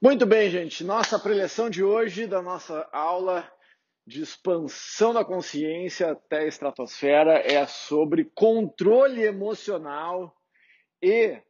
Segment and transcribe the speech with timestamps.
[0.00, 0.84] Muito bem, gente.
[0.84, 3.50] Nossa preleção de hoje, da nossa aula
[4.06, 10.40] de expansão da consciência até a estratosfera, é sobre controle emocional
[11.02, 11.42] e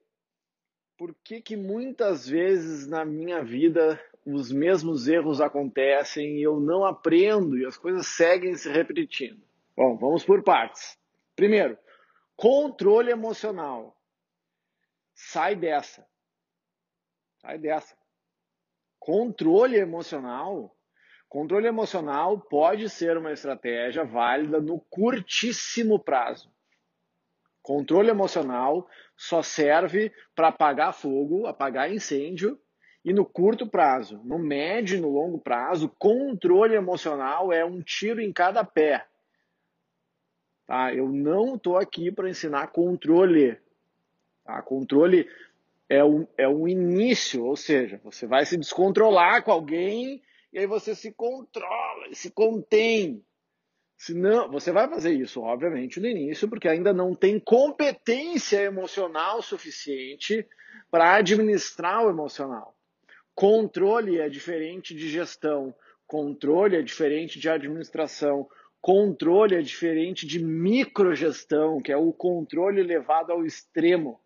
[0.96, 6.86] por que, que muitas vezes na minha vida os mesmos erros acontecem e eu não
[6.86, 9.42] aprendo e as coisas seguem se repetindo.
[9.76, 10.98] Bom, vamos por partes.
[11.36, 11.78] Primeiro,
[12.34, 13.94] controle emocional.
[15.14, 16.08] Sai dessa.
[17.42, 17.97] Sai dessa.
[18.98, 20.74] Controle emocional.
[21.28, 26.50] Controle emocional pode ser uma estratégia válida no curtíssimo prazo.
[27.62, 32.58] Controle emocional só serve para apagar fogo, apagar incêndio
[33.04, 34.22] e no curto prazo.
[34.24, 39.06] No médio e no longo prazo, controle emocional é um tiro em cada pé.
[40.66, 40.94] Tá?
[40.94, 43.58] Eu não estou aqui para ensinar controle.
[44.44, 44.62] Tá?
[44.62, 45.28] Controle
[45.88, 50.66] é um, é um início, ou seja, você vai se descontrolar com alguém e aí
[50.66, 53.24] você se controla, se contém.
[53.96, 60.46] Senão, você vai fazer isso, obviamente, no início, porque ainda não tem competência emocional suficiente
[60.90, 62.76] para administrar o emocional.
[63.34, 65.74] Controle é diferente de gestão,
[66.06, 68.48] controle é diferente de administração,
[68.80, 74.20] controle é diferente de microgestão, que é o controle levado ao extremo.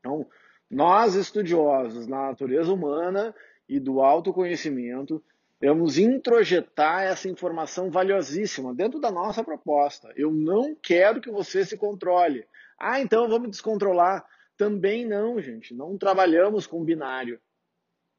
[0.00, 0.26] Então,
[0.70, 3.34] nós estudiosos na natureza humana
[3.68, 5.22] e do autoconhecimento
[5.62, 10.10] Vamos introjetar essa informação valiosíssima dentro da nossa proposta.
[10.16, 12.48] Eu não quero que você se controle.
[12.78, 14.26] Ah, então vamos descontrolar.
[14.56, 15.74] Também não, gente.
[15.74, 17.38] Não trabalhamos com binário.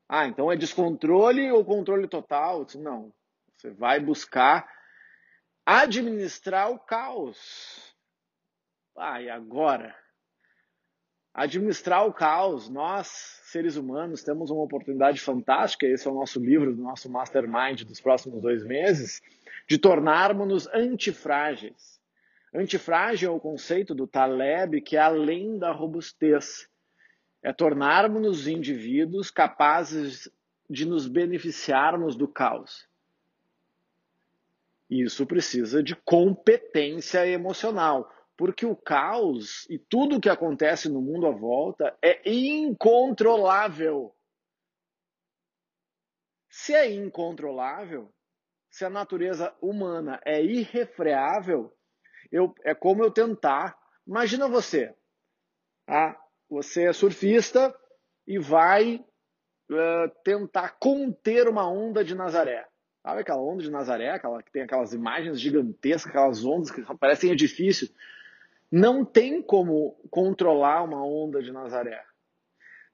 [0.07, 2.67] Ah, então é descontrole ou controle total?
[2.75, 3.11] Não.
[3.57, 4.69] Você vai buscar
[5.65, 7.95] administrar o caos.
[8.95, 9.95] Ah, e agora?
[11.33, 12.69] Administrar o caos.
[12.69, 13.07] Nós,
[13.43, 18.01] seres humanos, temos uma oportunidade fantástica, esse é o nosso livro, do nosso mastermind dos
[18.01, 19.21] próximos dois meses,
[19.67, 21.99] de tornarmos-nos antifrágeis.
[22.53, 26.67] Antifrágil é o conceito do Taleb que é além da robustez.
[27.41, 30.29] É tornarmos-nos indivíduos capazes
[30.69, 32.87] de nos beneficiarmos do caos.
[34.89, 41.27] Isso precisa de competência emocional porque o caos e tudo o que acontece no mundo
[41.27, 44.15] à volta é incontrolável.
[46.49, 48.13] Se é incontrolável,
[48.69, 51.71] se a natureza humana é irrefreável,
[52.31, 53.77] eu, é como eu tentar.
[54.07, 54.95] Imagina você,
[55.87, 56.17] ah,
[56.49, 57.75] você é surfista
[58.25, 58.95] e vai
[59.69, 62.67] uh, tentar conter uma onda de Nazaré.
[63.03, 67.31] Sabe aquela onda de Nazaré, aquela que tem aquelas imagens gigantescas, aquelas ondas que parecem
[67.31, 67.91] edifícios?
[68.71, 72.01] Não tem como controlar uma onda de Nazaré.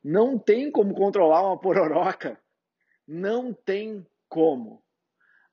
[0.03, 2.41] Não tem como controlar uma pororoca.
[3.07, 4.83] Não tem como.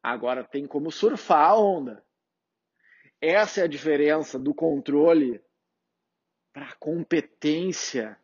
[0.02, 2.02] Agora tem como surfar a onda.
[3.20, 5.40] Essa é a diferença do controle
[6.52, 8.18] para a competência.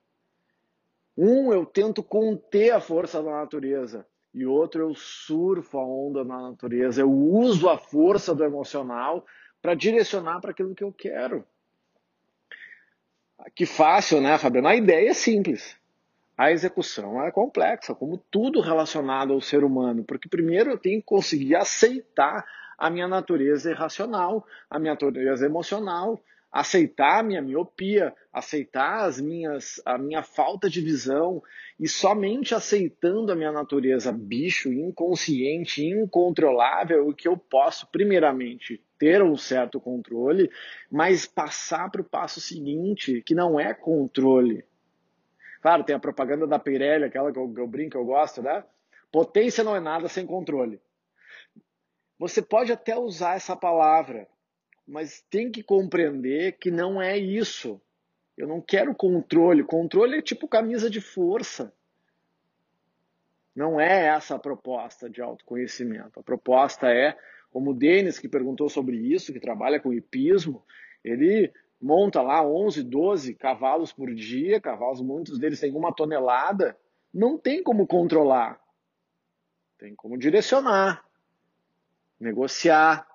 [1.16, 4.06] Um, eu tento conter a força da natureza.
[4.32, 7.02] E outro, eu surfo a onda na natureza.
[7.02, 9.26] Eu uso a força do emocional
[9.60, 11.44] para direcionar para aquilo que eu quero.
[13.54, 14.68] Que fácil, né, Fabiano?
[14.68, 15.76] A ideia é simples.
[16.36, 21.06] A execução é complexa, como tudo relacionado ao ser humano, porque primeiro eu tenho que
[21.06, 22.46] conseguir aceitar
[22.78, 26.18] a minha natureza irracional, a minha natureza emocional,
[26.50, 31.42] aceitar a minha miopia, aceitar as minhas, a minha falta de visão
[31.78, 39.36] e somente aceitando a minha natureza bicho, inconsciente, incontrolável, que eu posso primeiramente ter um
[39.36, 40.50] certo controle,
[40.90, 44.64] mas passar para o passo seguinte, que não é controle.
[45.62, 48.64] Claro, tem a propaganda da Pirelli, aquela que eu, que eu brinco, eu gosto, né?
[49.12, 50.80] Potência não é nada sem controle.
[52.18, 54.28] Você pode até usar essa palavra,
[54.90, 57.80] mas tem que compreender que não é isso.
[58.36, 59.62] Eu não quero controle.
[59.62, 61.72] Controle é tipo camisa de força.
[63.54, 66.18] Não é essa a proposta de autoconhecimento.
[66.18, 67.16] A proposta é
[67.52, 70.64] como o Denis, que perguntou sobre isso, que trabalha com hipismo,
[71.04, 76.76] ele monta lá 11, 12 cavalos por dia, cavalos, muitos deles têm uma tonelada,
[77.12, 78.60] não tem como controlar.
[79.78, 81.04] Tem como direcionar,
[82.20, 83.09] negociar.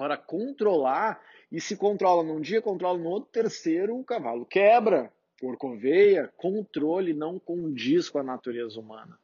[0.00, 1.20] Agora, controlar,
[1.52, 5.12] e se controla num dia, controla no outro, terceiro, o cavalo quebra.
[5.38, 9.18] Corcoveia, controle não condiz com a natureza humana.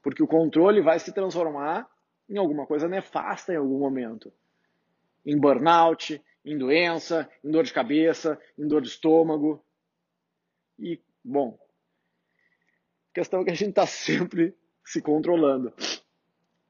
[0.00, 1.86] Porque o controle vai se transformar
[2.30, 4.32] em alguma coisa nefasta em algum momento.
[5.22, 9.62] Em burnout, em doença, em dor de cabeça, em dor de estômago.
[10.78, 11.58] E, bom,
[13.10, 15.74] A questão é que a gente está sempre se controlando.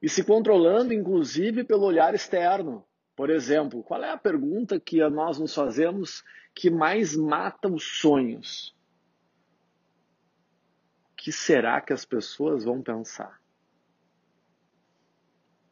[0.01, 2.85] E se controlando, inclusive, pelo olhar externo.
[3.15, 6.23] Por exemplo, qual é a pergunta que nós nos fazemos
[6.53, 8.75] que mais mata os sonhos?
[11.11, 13.39] O que será que as pessoas vão pensar?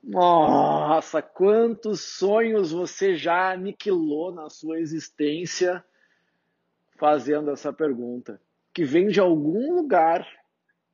[0.02, 5.84] Nossa, quantos sonhos você já aniquilou na sua existência
[6.98, 8.42] fazendo essa pergunta?
[8.74, 10.26] Que vem de algum lugar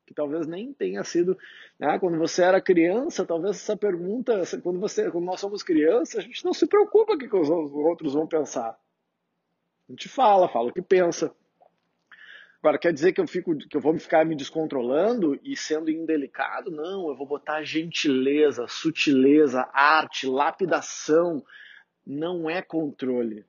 [0.05, 1.37] que talvez nem tenha sido,
[1.79, 1.97] né?
[1.99, 6.45] quando você era criança, talvez essa pergunta, quando você, quando nós somos crianças, a gente
[6.45, 8.77] não se preocupa com o que os outros vão pensar.
[9.87, 11.33] A gente fala, fala o que pensa.
[12.59, 16.71] Agora, quer dizer que eu, fico, que eu vou ficar me descontrolando e sendo indelicado?
[16.71, 21.45] Não, eu vou botar gentileza, sutileza, arte, lapidação.
[22.05, 23.45] Não é controle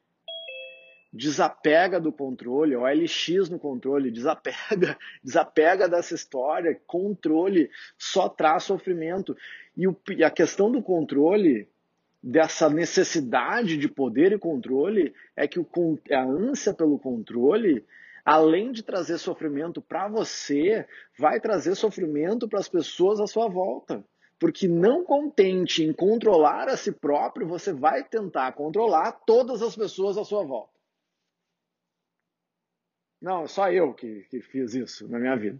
[1.16, 9.36] desapega do controle, OLX no controle, desapega, desapega dessa história, controle só traz sofrimento.
[9.76, 11.68] E, o, e a questão do controle,
[12.22, 15.66] dessa necessidade de poder e controle, é que o,
[16.12, 17.84] a ânsia pelo controle,
[18.24, 20.86] além de trazer sofrimento para você,
[21.18, 24.04] vai trazer sofrimento para as pessoas à sua volta.
[24.38, 30.18] Porque não contente em controlar a si próprio, você vai tentar controlar todas as pessoas
[30.18, 30.75] à sua volta.
[33.20, 35.58] Não, só eu que, que fiz isso na minha vida.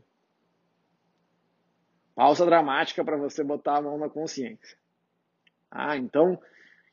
[2.14, 4.78] Pausa dramática para você botar a mão na consciência.
[5.70, 6.40] Ah, então.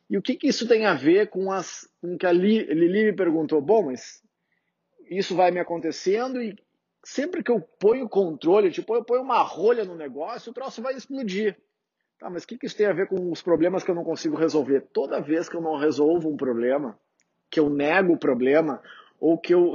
[0.09, 3.13] E o que, que isso tem a ver com as com que a Lili me
[3.13, 3.61] perguntou?
[3.61, 4.21] Bom, mas
[5.09, 6.55] isso vai me acontecendo e
[7.03, 10.93] sempre que eu ponho controle, tipo, eu ponho uma rolha no negócio, o troço vai
[10.93, 11.57] explodir.
[12.19, 14.03] Tá, mas o que, que isso tem a ver com os problemas que eu não
[14.03, 14.81] consigo resolver?
[14.93, 16.97] Toda vez que eu não resolvo um problema,
[17.49, 18.81] que eu nego o problema,
[19.19, 19.71] ou que eu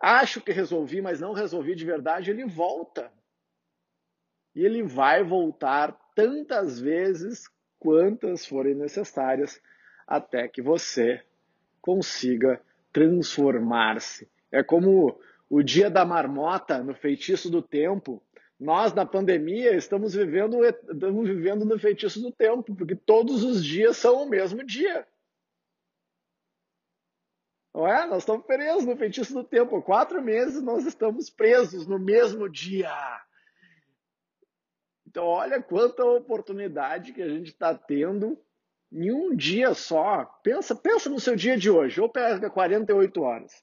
[0.00, 3.10] acho que resolvi, mas não resolvi de verdade, ele volta.
[4.54, 7.48] E ele vai voltar tantas vezes
[7.78, 9.60] quantas forem necessárias
[10.06, 11.22] até que você
[11.80, 12.60] consiga
[12.92, 14.28] transformar-se.
[14.50, 18.22] É como o dia da marmota no feitiço do tempo.
[18.58, 23.98] Nós, na pandemia, estamos vivendo, estamos vivendo no feitiço do tempo, porque todos os dias
[23.98, 25.06] são o mesmo dia.
[27.76, 28.06] Não é?
[28.06, 29.82] Nós estamos presos no feitiço do tempo.
[29.82, 32.90] Quatro meses nós estamos presos no mesmo dia.
[35.06, 38.40] Então, olha quanta oportunidade que a gente está tendo
[38.90, 40.24] em um dia só.
[40.42, 43.62] Pensa, pensa no seu dia de hoje, ou pega 48 horas.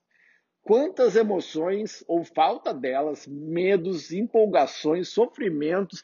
[0.62, 6.04] Quantas emoções ou falta delas, medos, empolgações, sofrimentos.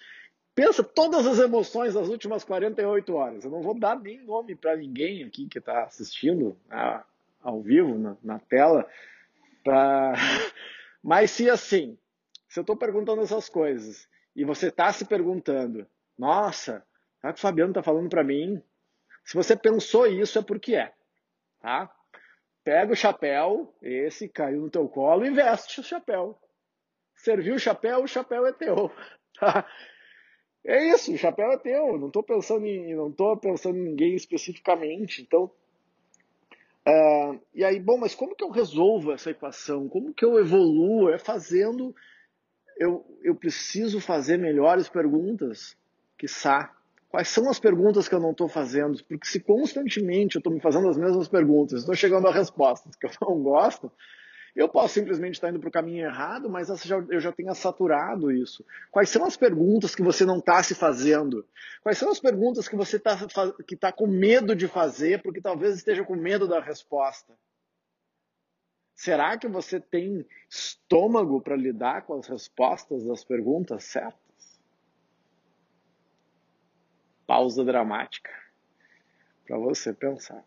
[0.56, 3.46] Pensa todas as emoções das últimas 48 horas.
[3.46, 6.58] Eu não vou dar nem nome para ninguém aqui que está assistindo.
[6.72, 7.06] Ah,
[7.42, 8.88] ao vivo, na, na tela.
[9.64, 10.14] Pra...
[11.04, 11.98] Mas se assim,
[12.48, 15.88] se eu estou perguntando essas coisas e você está se perguntando,
[16.18, 16.86] nossa,
[17.24, 18.62] o que o Fabiano está falando para mim?
[19.24, 20.94] Se você pensou isso é porque é,
[21.60, 21.94] tá?
[22.64, 26.38] Pega o chapéu, esse caiu no teu colo, e veste o chapéu.
[27.16, 28.92] Serviu o chapéu, o chapéu é teu,
[29.40, 29.66] tá?
[30.66, 31.98] É isso, o chapéu é teu.
[31.98, 35.22] Não estou pensando em, não tô pensando em ninguém especificamente.
[35.22, 35.50] Então
[36.90, 39.88] Uh, e aí, bom, mas como que eu resolvo essa equação?
[39.88, 41.10] Como que eu evoluo?
[41.10, 41.96] É fazendo.
[42.78, 45.78] Eu, eu preciso fazer melhores perguntas,
[46.18, 46.74] quiçá.
[47.10, 49.04] Quais são as perguntas que eu não estou fazendo?
[49.04, 53.06] Porque se constantemente eu estou me fazendo as mesmas perguntas, estou chegando a respostas que
[53.06, 53.92] eu não gosto,
[54.56, 56.70] eu posso simplesmente estar indo para o caminho errado, mas
[57.10, 58.66] eu já tenho saturado isso.
[58.92, 61.46] Quais são as perguntas que você não está se fazendo?
[61.82, 63.18] Quais são as perguntas que você está
[63.68, 67.34] que tá com medo de fazer, porque talvez esteja com medo da resposta?
[68.96, 74.60] Será que você tem estômago para lidar com as respostas das perguntas certas?
[77.26, 78.30] Pausa dramática
[79.46, 80.44] para você pensar.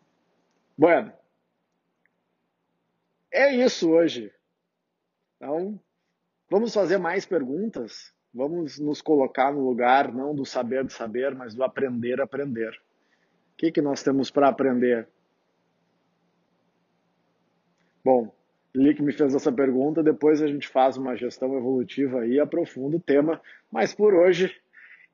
[0.77, 1.11] Bueno,
[3.33, 4.31] é isso hoje.
[5.37, 5.79] Então,
[6.49, 8.13] vamos fazer mais perguntas.
[8.33, 12.71] Vamos nos colocar no lugar não do saber de saber, mas do aprender a aprender.
[13.53, 15.07] O que, que nós temos para aprender?
[18.03, 18.33] Bom,
[18.75, 22.99] Lick me fez essa pergunta, depois a gente faz uma gestão evolutiva e aprofunda o
[22.99, 24.55] tema, mas por hoje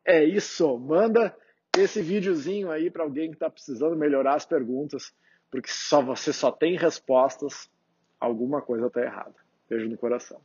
[0.05, 0.77] é isso.
[0.77, 1.35] Manda
[1.77, 5.13] esse videozinho aí para alguém que está precisando melhorar as perguntas,
[5.51, 7.69] porque só você só tem respostas
[8.19, 9.35] alguma coisa está errada.
[9.69, 10.41] Beijo no coração.